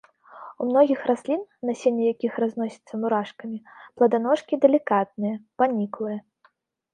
У 0.63 0.67
многіх 0.69 1.01
раслін, 1.09 1.43
насенне 1.69 2.07
якіх 2.13 2.33
разносіцца 2.43 2.93
мурашкамі, 3.03 3.59
пладаножкі 4.01 4.53
далікатныя, 4.65 5.35
паніклыя. 5.61 6.19